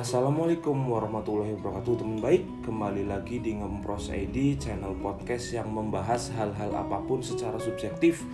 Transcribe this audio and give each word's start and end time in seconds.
Assalamualaikum 0.00 0.72
warahmatullahi 0.88 1.60
wabarakatuh. 1.60 2.00
Teman 2.00 2.24
baik 2.24 2.64
Kembali 2.64 3.04
lagi 3.04 3.36
di 3.36 3.52
Ngempros 3.52 4.08
ID 4.08 4.56
Channel 4.56 4.96
podcast 4.96 5.52
yang 5.52 5.68
membahas 5.68 6.32
hal-hal 6.40 6.72
apa 6.72 7.04
pun 7.04 7.20
secara 7.20 7.60
subjektif 7.60 8.24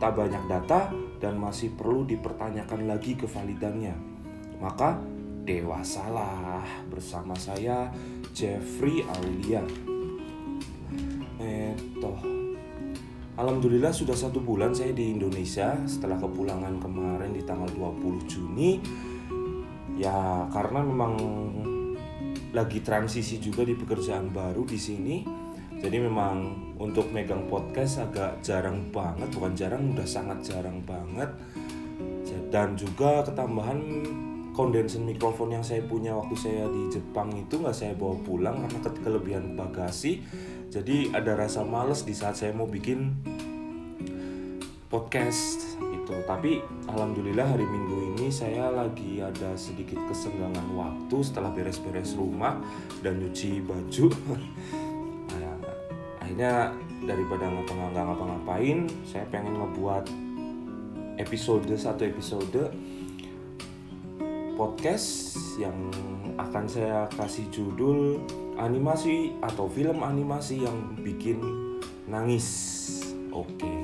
Tak 0.00 0.16
banyak 0.16 0.40
data 0.48 0.88
dan 1.20 1.36
masih 1.36 1.76
perlu 1.76 2.08
dipertanyakan 2.08 2.88
lagi 2.88 3.20
kevalidannya 3.20 3.92
Maka 4.64 4.96
dewasalah 5.44 6.88
bersama 6.88 7.36
saya 7.36 7.92
Jeffrey 8.32 9.04
Aulia. 9.04 9.60
Eh 11.36 11.76
Alhamdulillah 13.40 13.88
sudah 13.88 14.12
satu 14.12 14.44
bulan 14.44 14.76
saya 14.76 14.92
di 14.92 15.16
Indonesia. 15.16 15.72
Setelah 15.88 16.20
kepulangan 16.20 16.76
kemarin 16.76 17.32
di 17.32 17.40
tanggal 17.40 17.72
20 17.72 18.28
Juni 18.28 18.76
ya 20.00 20.48
karena 20.48 20.80
memang 20.80 21.12
lagi 22.56 22.80
transisi 22.80 23.36
juga 23.36 23.68
di 23.68 23.76
pekerjaan 23.76 24.32
baru 24.32 24.64
di 24.64 24.80
sini 24.80 25.16
jadi 25.80 25.96
memang 25.96 26.36
untuk 26.76 27.08
megang 27.08 27.48
podcast 27.48 28.04
agak 28.04 28.44
jarang 28.44 28.92
banget 28.92 29.32
bukan 29.32 29.52
jarang 29.56 29.96
udah 29.96 30.04
sangat 30.04 30.44
jarang 30.44 30.84
banget. 30.84 31.32
Dan 32.50 32.76
juga 32.76 33.24
ketambahan 33.24 33.78
kondenser 34.52 35.00
mikrofon 35.00 35.54
yang 35.56 35.64
saya 35.64 35.80
punya 35.86 36.12
waktu 36.12 36.36
saya 36.36 36.66
di 36.68 36.90
Jepang 36.92 37.30
itu 37.32 37.62
nggak 37.62 37.72
saya 37.72 37.94
bawa 37.96 38.18
pulang 38.20 38.60
karena 38.66 38.78
kelebihan 38.92 39.44
bagasi. 39.56 40.20
Jadi 40.68 41.14
ada 41.14 41.38
rasa 41.38 41.64
males 41.64 42.04
di 42.04 42.12
saat 42.12 42.36
saya 42.36 42.52
mau 42.52 42.68
bikin 42.68 43.14
podcast 44.90 45.78
gitu. 45.78 46.12
Tapi 46.26 46.60
alhamdulillah 46.90 47.46
hari 47.56 47.64
minggu 47.64 47.96
ini 48.09 48.09
saya 48.28 48.68
lagi 48.68 49.24
ada 49.24 49.56
sedikit 49.56 49.96
kesenggangan 50.04 50.68
waktu 50.76 51.16
setelah 51.24 51.48
beres-beres 51.56 52.12
rumah 52.12 52.60
dan 53.00 53.16
nyuci 53.16 53.64
baju 53.64 54.12
nah, 55.40 55.56
akhirnya 56.20 56.76
daripada 57.00 57.48
nggak 57.48 58.04
ngapa-ngapain 58.04 58.84
saya 59.08 59.24
pengen 59.32 59.56
ngebuat 59.56 60.04
episode 61.16 61.72
satu 61.72 62.04
episode 62.04 62.68
podcast 64.60 65.40
yang 65.56 65.88
akan 66.36 66.68
saya 66.68 67.08
kasih 67.16 67.48
judul 67.48 68.20
animasi 68.60 69.32
atau 69.40 69.64
film 69.72 70.04
animasi 70.04 70.68
yang 70.68 70.76
bikin 71.00 71.40
nangis 72.04 72.44
oke 73.32 73.48
okay. 73.56 73.79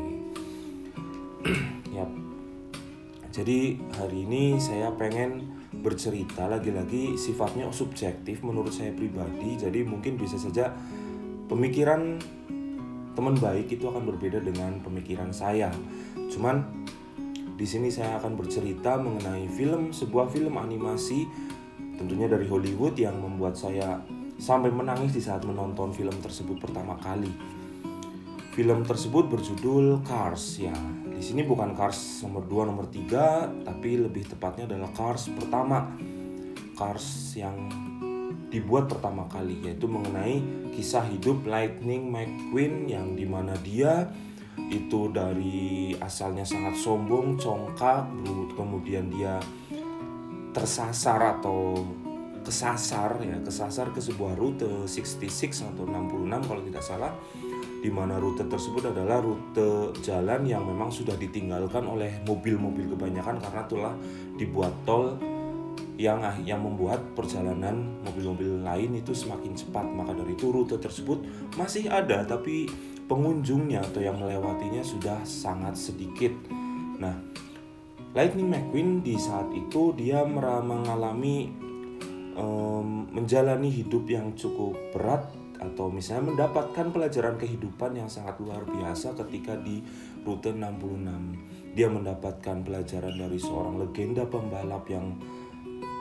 Jadi 3.37 3.77
hari 4.01 4.25
ini 4.25 4.57
saya 4.57 4.89
pengen 4.97 5.61
bercerita 5.85 6.49
lagi-lagi 6.49 7.21
sifatnya 7.21 7.69
subjektif 7.69 8.41
menurut 8.41 8.73
saya 8.73 8.97
pribadi. 8.97 9.61
Jadi 9.61 9.85
mungkin 9.85 10.17
bisa 10.17 10.41
saja 10.41 10.73
pemikiran 11.45 12.17
teman 13.13 13.37
baik 13.37 13.77
itu 13.77 13.85
akan 13.93 14.09
berbeda 14.09 14.41
dengan 14.41 14.81
pemikiran 14.81 15.37
saya. 15.37 15.69
Cuman 16.33 16.65
di 17.61 17.69
sini 17.69 17.93
saya 17.93 18.17
akan 18.17 18.41
bercerita 18.41 18.97
mengenai 18.97 19.45
film 19.53 19.93
sebuah 19.93 20.33
film 20.33 20.57
animasi 20.57 21.29
tentunya 22.01 22.33
dari 22.33 22.49
Hollywood 22.49 22.97
yang 22.97 23.21
membuat 23.21 23.53
saya 23.53 24.01
sampai 24.41 24.73
menangis 24.73 25.13
di 25.13 25.21
saat 25.21 25.45
menonton 25.45 25.93
film 25.93 26.17
tersebut 26.25 26.57
pertama 26.57 26.97
kali. 27.05 27.37
Film 28.57 28.81
tersebut 28.89 29.29
berjudul 29.29 30.01
Cars 30.09 30.57
ya. 30.57 30.73
Di 31.17 31.25
sini 31.25 31.49
bukan 31.49 31.73
Cars 31.73 32.21
nomor 32.29 32.45
2, 32.45 32.69
nomor 32.69 32.87
3, 32.93 33.65
tapi 33.65 33.97
lebih 33.97 34.29
tepatnya 34.29 34.69
adalah 34.69 34.93
Cars 34.93 35.33
pertama. 35.33 35.89
Cars 36.77 37.33
yang 37.41 37.73
dibuat 38.53 38.87
pertama 38.87 39.27
kali 39.27 39.59
yaitu 39.65 39.91
mengenai 39.91 40.39
kisah 40.77 41.03
hidup 41.09 41.43
Lightning 41.49 42.13
McQueen 42.13 42.87
yang 42.87 43.17
di 43.19 43.27
mana 43.27 43.57
dia 43.65 44.07
itu 44.69 45.13
dari 45.13 45.93
asalnya 46.01 46.45
sangat 46.45 46.77
sombong, 46.81 47.37
congkak, 47.37 48.09
kemudian 48.57 49.13
dia 49.13 49.41
tersasar 50.57 51.41
atau 51.41 51.85
kesasar 52.41 53.21
ya, 53.21 53.37
kesasar 53.43 53.93
ke 53.93 54.01
sebuah 54.01 54.39
rute 54.39 54.89
66 54.89 55.77
atau 55.77 55.85
66 55.85 56.49
kalau 56.49 56.63
tidak 56.65 56.85
salah 56.85 57.13
di 57.81 57.91
mana 57.93 58.17
rute 58.17 58.45
tersebut 58.49 58.91
adalah 58.91 59.21
rute 59.21 59.95
jalan 60.01 60.45
yang 60.49 60.65
memang 60.65 60.89
sudah 60.89 61.15
ditinggalkan 61.15 61.85
oleh 61.85 62.21
mobil-mobil 62.25 62.93
kebanyakan 62.97 63.37
karena 63.41 63.63
telah 63.69 63.95
dibuat 64.37 64.73
tol 64.89 65.17
yang 65.97 66.21
ah, 66.21 66.37
yang 66.45 66.61
membuat 66.61 67.01
perjalanan 67.17 68.01
mobil-mobil 68.05 68.61
lain 68.61 69.01
itu 69.01 69.17
semakin 69.17 69.57
cepat. 69.57 69.85
Maka 69.89 70.13
dari 70.13 70.37
itu 70.37 70.53
rute 70.53 70.77
tersebut 70.77 71.25
masih 71.57 71.89
ada 71.89 72.25
tapi 72.25 72.69
pengunjungnya 73.09 73.81
atau 73.81 74.05
yang 74.05 74.21
melewatinya 74.21 74.85
sudah 74.85 75.25
sangat 75.25 75.77
sedikit. 75.77 76.33
Nah 77.01 77.17
Lightning 78.17 78.49
McQueen 78.49 79.05
di 79.05 79.17
saat 79.21 79.53
itu 79.53 79.93
dia 79.93 80.25
mengalami 80.25 81.53
um, 82.37 83.09
menjalani 83.13 83.69
hidup 83.69 84.09
yang 84.09 84.33
cukup 84.37 84.77
berat 84.93 85.29
atau 85.61 85.89
misalnya 85.89 86.35
mendapatkan 86.35 86.93
pelajaran 86.93 87.37
kehidupan 87.41 87.97
yang 87.97 88.09
sangat 88.09 88.37
luar 88.41 88.63
biasa 88.65 89.17
ketika 89.25 89.57
di 89.57 89.81
rute 90.25 90.53
66. 90.53 91.77
Dia 91.77 91.89
mendapatkan 91.93 92.65
pelajaran 92.65 93.15
dari 93.17 93.39
seorang 93.41 93.77
legenda 93.81 94.25
pembalap 94.25 94.89
yang 94.89 95.17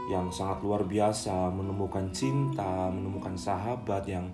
yang 0.05 0.29
sangat 0.29 0.61
luar 0.61 0.85
biasa, 0.85 1.49
menemukan 1.49 2.13
cinta, 2.13 2.94
menemukan 2.94 3.33
sahabat 3.33 4.05
yang 4.05 4.29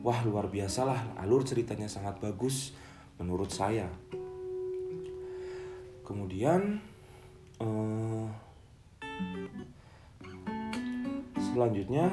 wah 0.00 0.18
luar 0.24 0.48
biasa 0.48 0.88
lah. 0.88 1.00
Alur 1.20 1.44
ceritanya 1.44 1.86
sangat 1.86 2.16
bagus 2.18 2.72
menurut 3.20 3.52
saya. 3.52 3.86
Kemudian 6.02 6.80
uh, 7.60 8.26
selanjutnya 11.36 12.08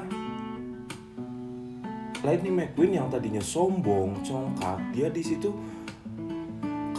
Lightning 2.19 2.59
McQueen 2.59 2.99
yang 2.99 3.07
tadinya 3.07 3.39
sombong, 3.39 4.19
congkak, 4.27 4.79
dia 4.91 5.07
di 5.07 5.23
situ 5.23 5.55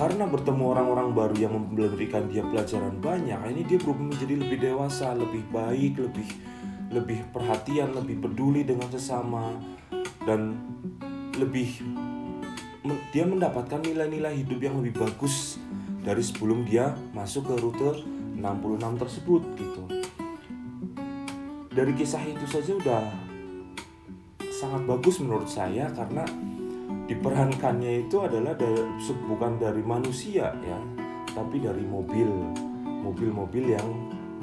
karena 0.01 0.25
bertemu 0.25 0.65
orang-orang 0.73 1.13
baru 1.13 1.37
yang 1.37 1.53
memberikan 1.53 2.25
dia 2.33 2.41
pelajaran 2.41 3.05
banyak, 3.05 3.37
ini 3.53 3.69
dia 3.69 3.77
berubah 3.77 4.09
menjadi 4.09 4.35
lebih 4.41 4.59
dewasa, 4.65 5.13
lebih 5.13 5.45
baik, 5.53 6.01
lebih 6.01 6.29
lebih 6.91 7.21
perhatian, 7.31 7.93
lebih 7.93 8.17
peduli 8.25 8.65
dengan 8.65 8.89
sesama 8.89 9.55
dan 10.25 10.57
lebih 11.37 11.85
dia 13.13 13.29
mendapatkan 13.29 13.85
nilai-nilai 13.85 14.41
hidup 14.41 14.59
yang 14.59 14.81
lebih 14.81 15.05
bagus 15.05 15.61
dari 16.01 16.25
sebelum 16.25 16.65
dia 16.65 16.97
masuk 17.13 17.53
ke 17.53 17.55
rute 17.61 18.01
66 18.41 19.03
tersebut 19.05 19.43
gitu. 19.61 19.83
Dari 21.71 21.93
kisah 21.95 22.25
itu 22.25 22.49
saja 22.49 22.73
udah 22.73 23.30
sangat 24.61 24.85
bagus 24.85 25.25
menurut 25.25 25.49
saya 25.49 25.89
karena 25.97 26.29
diperankannya 27.09 28.05
itu 28.05 28.21
adalah 28.21 28.53
dari, 28.53 28.85
bukan 29.25 29.57
dari 29.57 29.81
manusia 29.81 30.53
ya 30.61 30.79
tapi 31.33 31.65
dari 31.65 31.81
mobil 31.81 32.29
mobil-mobil 32.85 33.73
yang 33.73 33.89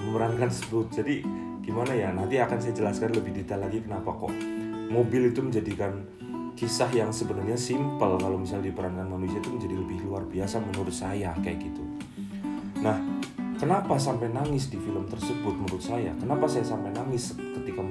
memerankan 0.02 0.50
sebut 0.50 0.90
jadi 0.90 1.22
gimana 1.62 1.94
ya 1.94 2.10
nanti 2.10 2.42
akan 2.42 2.58
saya 2.58 2.74
jelaskan 2.74 3.14
lebih 3.14 3.38
detail 3.38 3.62
lagi 3.62 3.86
kenapa 3.86 4.10
kok 4.10 4.34
mobil 4.90 5.30
itu 5.30 5.40
menjadikan 5.46 6.02
kisah 6.58 6.90
yang 6.90 7.14
sebenarnya 7.14 7.54
simple 7.54 8.18
kalau 8.18 8.42
misalnya 8.42 8.74
diperankan 8.74 9.06
manusia 9.06 9.38
itu 9.38 9.54
menjadi 9.54 9.76
lebih 9.78 9.98
luar 10.10 10.26
biasa 10.26 10.58
menurut 10.58 10.96
saya 10.96 11.30
kayak 11.46 11.70
gitu. 11.70 11.86
Nah 12.82 12.98
kenapa 13.62 14.02
sampai 14.02 14.34
nangis 14.34 14.74
di 14.74 14.82
film 14.82 15.06
tersebut 15.06 15.54
menurut 15.54 15.84
saya? 15.84 16.10
Kenapa 16.18 16.50
saya 16.50 16.66
sampai 16.66 16.90
nangis 16.98 17.38
ketika 17.38 17.86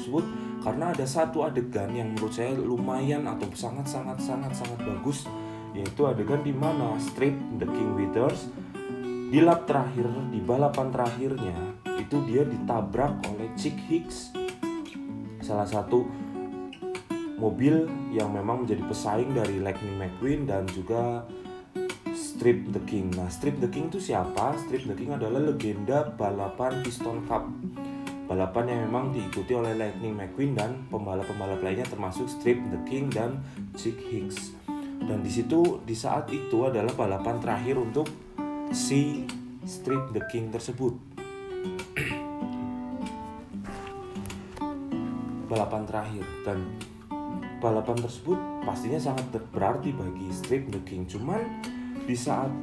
tersebut 0.00 0.24
karena 0.64 0.96
ada 0.96 1.04
satu 1.04 1.44
adegan 1.44 1.92
yang 1.92 2.16
menurut 2.16 2.32
saya 2.32 2.56
lumayan 2.56 3.28
atau 3.28 3.44
sangat 3.52 3.84
sangat 3.84 4.16
sangat 4.16 4.56
sangat 4.56 4.80
bagus 4.80 5.28
yaitu 5.76 6.08
adegan 6.08 6.40
di 6.40 6.56
mana 6.56 6.96
Strip 6.96 7.36
The 7.60 7.68
King 7.68 7.92
Withers 8.00 8.48
di 9.28 9.38
lap 9.44 9.68
terakhir 9.68 10.08
di 10.32 10.40
balapan 10.40 10.88
terakhirnya 10.88 11.76
itu 12.00 12.16
dia 12.24 12.48
ditabrak 12.48 13.20
oleh 13.28 13.52
Chick 13.60 13.76
Hicks 13.92 14.32
salah 15.44 15.68
satu 15.68 16.08
mobil 17.36 17.84
yang 18.12 18.32
memang 18.32 18.64
menjadi 18.64 18.84
pesaing 18.88 19.36
dari 19.36 19.60
Lightning 19.60 19.96
McQueen 20.00 20.48
dan 20.48 20.64
juga 20.68 21.24
Strip 22.12 22.72
the 22.72 22.80
King. 22.84 23.16
Nah, 23.16 23.32
Strip 23.32 23.60
the 23.64 23.68
King 23.72 23.88
itu 23.88 23.96
siapa? 23.96 24.52
Strip 24.60 24.84
the 24.84 24.96
King 24.96 25.16
adalah 25.16 25.40
legenda 25.40 26.04
balapan 26.04 26.84
Piston 26.84 27.24
Cup 27.24 27.48
balapan 28.30 28.70
yang 28.70 28.86
memang 28.86 29.10
diikuti 29.10 29.58
oleh 29.58 29.74
Lightning 29.74 30.14
McQueen 30.14 30.54
dan 30.54 30.86
pembalap-pembalap 30.86 31.58
lainnya 31.66 31.82
termasuk 31.82 32.30
Strip 32.30 32.62
the 32.70 32.78
King 32.86 33.10
dan 33.10 33.42
Chick 33.74 33.98
Hicks. 34.06 34.54
Dan 35.02 35.26
di 35.26 35.30
situ 35.34 35.82
di 35.82 35.98
saat 35.98 36.30
itu 36.30 36.62
adalah 36.62 36.94
balapan 36.94 37.42
terakhir 37.42 37.74
untuk 37.82 38.06
si 38.70 39.26
Strip 39.66 40.14
the 40.14 40.22
King 40.30 40.54
tersebut. 40.54 40.94
balapan 45.50 45.82
terakhir 45.82 46.22
dan 46.46 46.62
balapan 47.58 47.98
tersebut 47.98 48.38
pastinya 48.62 49.02
sangat 49.02 49.26
berarti 49.50 49.90
bagi 49.90 50.30
Strip 50.30 50.70
The 50.70 50.78
King 50.86 51.10
cuman 51.10 51.66
di 52.06 52.14
saat 52.14 52.54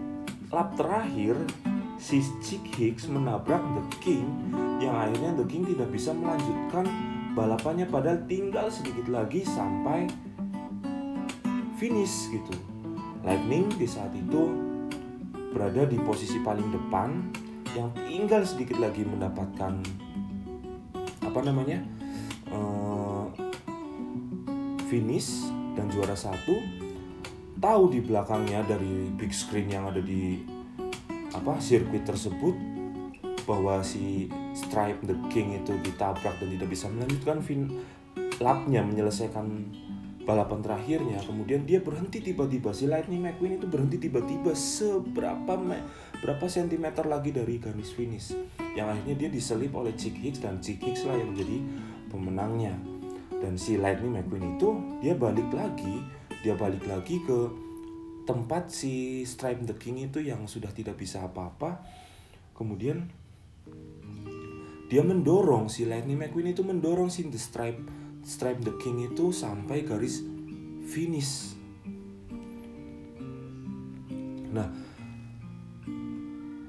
lap 0.48 0.72
terakhir 0.80 1.36
si 1.98 2.22
Chick 2.42 2.64
Hicks 2.78 3.10
menabrak 3.10 3.62
The 3.62 3.84
King 4.00 4.26
yang 4.78 4.94
akhirnya 4.94 5.34
The 5.34 5.46
King 5.50 5.66
tidak 5.66 5.90
bisa 5.90 6.14
melanjutkan 6.14 6.86
balapannya 7.34 7.90
padahal 7.90 8.26
tinggal 8.30 8.70
sedikit 8.70 9.10
lagi 9.10 9.42
sampai 9.46 10.06
finish 11.78 12.30
gitu. 12.34 12.54
Lightning 13.26 13.70
di 13.76 13.86
saat 13.90 14.14
itu 14.14 14.56
berada 15.54 15.86
di 15.90 15.98
posisi 16.02 16.38
paling 16.42 16.70
depan 16.70 17.34
yang 17.74 17.90
tinggal 18.06 18.42
sedikit 18.46 18.78
lagi 18.82 19.06
mendapatkan 19.06 19.74
apa 21.22 21.40
namanya 21.44 21.82
uh, 22.54 23.30
finish 24.88 25.50
dan 25.74 25.90
juara 25.90 26.18
satu. 26.18 26.58
Tahu 27.58 27.90
di 27.90 28.06
belakangnya 28.06 28.62
dari 28.70 29.10
big 29.18 29.34
screen 29.34 29.74
yang 29.74 29.90
ada 29.90 29.98
di 29.98 30.57
apa 31.36 31.60
sirkuit 31.60 32.08
tersebut 32.08 32.56
bahwa 33.48 33.80
si 33.80 34.28
Stripe 34.52 35.08
the 35.08 35.16
King 35.32 35.56
itu 35.56 35.72
ditabrak 35.80 36.36
dan 36.40 36.52
tidak 36.52 36.68
bisa 36.68 36.92
melanjutkan 36.92 37.40
fin 37.40 37.72
lapnya 38.44 38.84
menyelesaikan 38.84 39.48
balapan 40.28 40.60
terakhirnya. 40.60 41.24
Kemudian 41.24 41.64
dia 41.64 41.80
berhenti 41.80 42.20
tiba-tiba. 42.20 42.76
Si 42.76 42.84
Lightning 42.92 43.24
McQueen 43.24 43.64
itu 43.64 43.68
berhenti 43.72 43.96
tiba-tiba 43.96 44.52
seberapa 44.52 45.56
berapa 46.20 46.46
sentimeter 46.52 47.08
lagi 47.08 47.32
dari 47.32 47.56
garis 47.64 47.96
finish. 47.96 48.36
Yang 48.76 48.88
akhirnya 49.00 49.16
dia 49.16 49.30
diselip 49.32 49.72
oleh 49.72 49.96
Chick 49.96 50.20
Hicks 50.20 50.44
dan 50.44 50.60
Chick 50.60 50.84
Hicks 50.84 51.08
lah 51.08 51.16
yang 51.16 51.32
menjadi 51.32 51.58
pemenangnya. 52.12 52.76
Dan 53.40 53.56
si 53.56 53.80
Lightning 53.80 54.20
McQueen 54.20 54.60
itu 54.60 54.70
dia 55.00 55.16
balik 55.16 55.48
lagi. 55.56 56.04
Dia 56.44 56.54
balik 56.60 56.84
lagi 56.84 57.24
ke 57.24 57.67
tempat 58.28 58.70
si 58.70 59.24
Stripe 59.24 59.64
the 59.64 59.80
King 59.80 60.12
itu 60.12 60.20
yang 60.20 60.44
sudah 60.46 60.70
tidak 60.76 61.00
bisa 61.00 61.24
apa-apa 61.24 61.80
kemudian 62.52 63.08
dia 64.88 65.04
mendorong 65.04 65.68
si 65.68 65.84
Lightning 65.84 66.20
McQueen 66.20 66.52
itu 66.56 66.64
mendorong 66.64 67.12
si 67.12 67.28
The 67.28 67.40
Stripe 67.40 67.82
Stripe 68.28 68.60
the 68.64 68.76
King 68.80 69.08
itu 69.08 69.32
sampai 69.32 69.88
garis 69.88 70.24
finish. 70.88 71.56
Nah, 74.52 74.68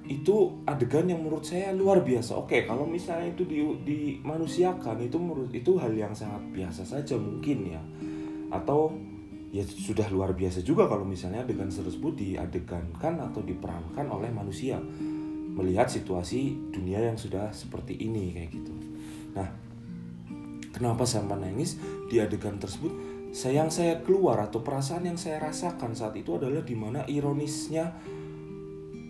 itu 0.06 0.36
adegan 0.66 1.06
yang 1.10 1.22
menurut 1.22 1.46
saya 1.46 1.74
luar 1.74 2.02
biasa. 2.02 2.38
Oke, 2.38 2.66
kalau 2.66 2.86
misalnya 2.86 3.34
itu 3.34 3.42
di, 3.46 3.58
dimanusiakan 3.86 5.02
itu 5.02 5.18
menurut 5.18 5.50
itu 5.54 5.78
hal 5.78 5.94
yang 5.94 6.14
sangat 6.14 6.42
biasa 6.50 6.82
saja 6.86 7.14
mungkin 7.18 7.74
ya. 7.74 7.82
Atau 8.50 8.94
ya 9.48 9.64
sudah 9.64 10.08
luar 10.12 10.36
biasa 10.36 10.60
juga 10.60 10.84
kalau 10.84 11.08
misalnya 11.08 11.44
adegan 11.44 11.72
tersebut 11.72 12.12
diadegankan 12.16 13.16
atau 13.20 13.40
diperankan 13.40 14.06
oleh 14.12 14.28
manusia 14.28 14.76
melihat 15.58 15.88
situasi 15.88 16.70
dunia 16.70 17.00
yang 17.00 17.16
sudah 17.16 17.50
seperti 17.50 17.96
ini 17.96 18.36
kayak 18.36 18.50
gitu. 18.52 18.72
Nah, 19.34 19.48
Kenapa 20.78 21.08
saya 21.08 21.26
menangis 21.26 21.74
di 22.06 22.22
adegan 22.22 22.60
tersebut? 22.60 22.92
Sayang 23.34 23.66
saya 23.66 23.98
keluar 23.98 24.38
atau 24.40 24.62
perasaan 24.62 25.10
yang 25.10 25.18
saya 25.18 25.42
rasakan 25.42 25.90
saat 25.98 26.14
itu 26.14 26.38
adalah 26.38 26.62
di 26.62 26.78
mana 26.78 27.02
ironisnya 27.10 27.98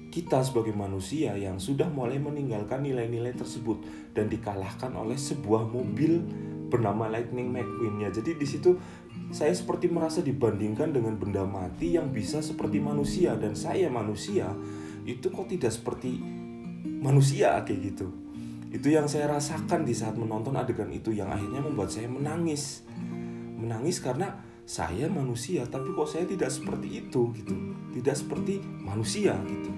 kita 0.08 0.40
sebagai 0.40 0.72
manusia 0.72 1.36
yang 1.36 1.60
sudah 1.60 1.86
mulai 1.92 2.16
meninggalkan 2.16 2.82
nilai-nilai 2.82 3.36
tersebut 3.36 3.84
dan 4.16 4.32
dikalahkan 4.32 4.96
oleh 4.96 5.14
sebuah 5.14 5.68
mobil 5.68 6.24
bernama 6.72 7.12
Lightning 7.12 7.52
McQueen 7.52 8.00
ya. 8.00 8.10
Jadi 8.16 8.40
di 8.40 8.46
situ 8.48 8.72
saya 9.28 9.52
seperti 9.52 9.92
merasa 9.92 10.24
dibandingkan 10.24 10.88
dengan 10.88 11.20
benda 11.20 11.44
mati 11.44 11.96
yang 12.00 12.08
bisa 12.08 12.40
seperti 12.40 12.80
manusia 12.80 13.36
dan 13.36 13.52
saya 13.52 13.92
manusia 13.92 14.48
itu 15.04 15.28
kok 15.28 15.52
tidak 15.52 15.72
seperti 15.72 16.16
manusia 17.00 17.60
kayak 17.64 17.92
gitu. 17.92 18.08
Itu 18.68 18.92
yang 18.92 19.08
saya 19.08 19.32
rasakan 19.32 19.84
di 19.84 19.96
saat 19.96 20.16
menonton 20.16 20.52
adegan 20.56 20.92
itu 20.92 21.12
yang 21.12 21.32
akhirnya 21.32 21.64
membuat 21.64 21.88
saya 21.92 22.08
menangis. 22.08 22.84
Menangis 23.56 24.00
karena 24.00 24.44
saya 24.68 25.08
manusia 25.08 25.64
tapi 25.64 25.92
kok 25.96 26.08
saya 26.08 26.28
tidak 26.28 26.52
seperti 26.52 27.04
itu 27.04 27.32
gitu. 27.36 27.56
Tidak 27.96 28.16
seperti 28.16 28.60
manusia 28.84 29.36
gitu. 29.48 29.72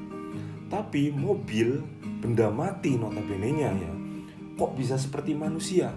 Tapi 0.70 1.10
mobil 1.10 1.82
benda 2.22 2.50
mati 2.50 2.94
notabene-nya 2.98 3.70
ya. 3.74 3.92
Kok 4.58 4.78
bisa 4.78 4.98
seperti 4.98 5.34
manusia? 5.34 5.94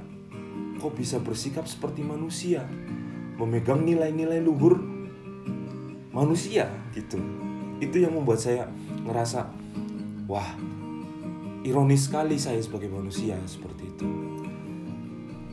Kok 0.78 0.94
bisa 0.94 1.22
bersikap 1.22 1.66
seperti 1.66 2.06
manusia? 2.06 2.66
Memegang 3.40 3.82
nilai-nilai 3.82 4.40
luhur 4.42 4.78
manusia 6.14 6.70
gitu. 6.94 7.18
Itu 7.82 8.00
yang 8.00 8.14
membuat 8.14 8.40
saya 8.40 8.70
ngerasa 9.04 9.50
wah 10.30 10.56
ironis 11.66 12.08
sekali 12.08 12.38
saya 12.38 12.62
sebagai 12.62 12.88
manusia 12.94 13.36
seperti 13.50 13.84
itu. 13.90 14.08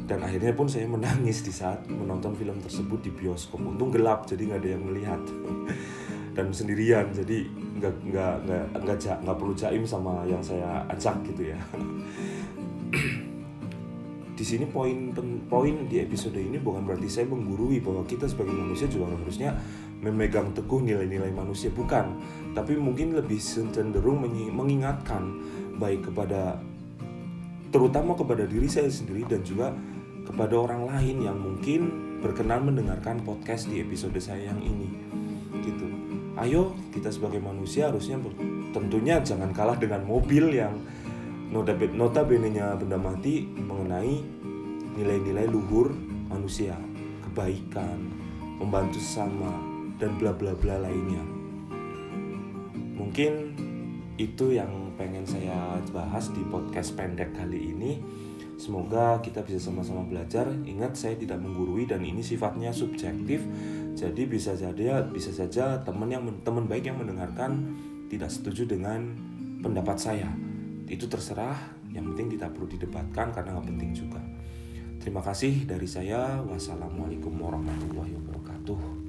Dan 0.04 0.26
akhirnya 0.26 0.52
pun 0.58 0.66
saya 0.66 0.90
menangis 0.90 1.46
di 1.46 1.54
saat 1.54 1.86
menonton 1.86 2.34
film 2.34 2.58
tersebut 2.58 2.98
di 2.98 3.10
bioskop. 3.14 3.62
Untung 3.62 3.94
gelap 3.94 4.26
jadi 4.26 4.50
nggak 4.50 4.60
ada 4.60 4.70
yang 4.74 4.84
melihat. 4.84 5.22
Dan 6.36 6.54
sendirian 6.54 7.10
jadi 7.14 7.46
nggak 7.80 7.94
nggak 8.12 8.34
nggak 8.44 8.64
nggak 8.84 8.96
nggak 9.24 9.36
perlu 9.40 9.54
jaim 9.56 9.82
sama 9.88 10.20
yang 10.28 10.44
saya 10.44 10.84
ajak 10.92 11.16
gitu 11.32 11.56
ya 11.56 11.58
di 14.40 14.48
sini 14.48 14.64
poin 14.64 15.12
poin 15.52 15.84
di 15.84 16.00
episode 16.00 16.40
ini 16.40 16.56
bukan 16.56 16.88
berarti 16.88 17.12
saya 17.12 17.28
menggurui 17.28 17.76
bahwa 17.84 18.08
kita 18.08 18.24
sebagai 18.24 18.56
manusia 18.56 18.88
juga 18.88 19.12
harusnya 19.12 19.52
memegang 20.00 20.56
teguh 20.56 20.80
nilai-nilai 20.80 21.28
manusia 21.28 21.68
bukan. 21.68 22.16
Tapi 22.56 22.72
mungkin 22.80 23.12
lebih 23.12 23.36
cenderung 23.36 24.24
mengingatkan 24.24 25.28
baik 25.76 26.08
kepada 26.08 26.56
terutama 27.68 28.16
kepada 28.16 28.48
diri 28.48 28.64
saya 28.64 28.88
sendiri 28.88 29.28
dan 29.28 29.44
juga 29.44 29.76
kepada 30.24 30.56
orang 30.56 30.88
lain 30.88 31.20
yang 31.20 31.36
mungkin 31.36 31.80
berkenan 32.24 32.64
mendengarkan 32.64 33.20
podcast 33.20 33.68
di 33.68 33.84
episode 33.84 34.16
saya 34.24 34.48
yang 34.48 34.60
ini. 34.64 34.88
Gitu. 35.60 35.84
Ayo 36.40 36.72
kita 36.96 37.12
sebagai 37.12 37.44
manusia 37.44 37.92
harusnya 37.92 38.16
tentunya 38.72 39.20
jangan 39.20 39.52
kalah 39.52 39.76
dengan 39.76 40.00
mobil 40.08 40.48
yang 40.48 40.80
notabene 41.50 42.48
nya 42.50 42.78
benda 42.78 42.96
mati 42.96 43.46
mengenai 43.46 44.22
nilai-nilai 44.94 45.46
luhur 45.50 45.90
manusia 46.30 46.78
kebaikan 47.26 48.10
membantu 48.62 49.02
sesama 49.02 49.50
dan 49.98 50.14
bla 50.16 50.30
bla 50.30 50.54
bla 50.54 50.78
lainnya 50.78 51.22
mungkin 52.94 53.50
itu 54.20 54.52
yang 54.52 54.92
pengen 55.00 55.24
saya 55.24 55.80
bahas 55.96 56.28
di 56.36 56.44
podcast 56.44 56.92
pendek 56.92 57.32
kali 57.32 57.72
ini. 57.72 57.96
Semoga 58.60 59.16
kita 59.24 59.40
bisa 59.40 59.56
sama-sama 59.56 60.04
belajar. 60.04 60.44
Ingat 60.68 60.92
saya 60.92 61.16
tidak 61.16 61.40
menggurui 61.40 61.88
dan 61.88 62.04
ini 62.04 62.20
sifatnya 62.20 62.68
subjektif. 62.68 63.40
Jadi 63.96 64.28
bisa 64.28 64.52
saja 64.52 65.00
bisa 65.08 65.32
saja 65.32 65.80
teman 65.80 66.12
yang 66.12 66.28
teman 66.44 66.68
baik 66.68 66.92
yang 66.92 67.00
mendengarkan 67.00 67.72
tidak 68.12 68.28
setuju 68.28 68.68
dengan 68.68 69.16
pendapat 69.64 69.96
saya 69.96 70.28
itu 70.90 71.06
terserah 71.06 71.54
yang 71.94 72.10
penting 72.12 72.34
tidak 72.34 72.50
perlu 72.58 72.66
didebatkan 72.66 73.30
karena 73.30 73.54
nggak 73.54 73.68
penting 73.70 73.90
juga. 73.94 74.18
Terima 75.00 75.22
kasih 75.22 75.64
dari 75.64 75.86
saya. 75.88 76.42
Wassalamualaikum 76.44 77.32
warahmatullahi 77.38 78.12
wabarakatuh. 78.20 78.99